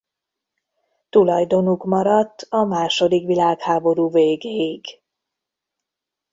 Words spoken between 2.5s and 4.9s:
második világháború végéig.